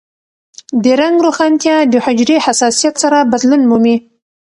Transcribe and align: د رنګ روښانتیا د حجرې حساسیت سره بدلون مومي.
د 0.83 0.85
رنګ 1.01 1.15
روښانتیا 1.25 1.75
د 1.91 1.95
حجرې 2.05 2.37
حساسیت 2.45 2.95
سره 3.03 3.17
بدلون 3.31 3.61
مومي. 3.69 3.95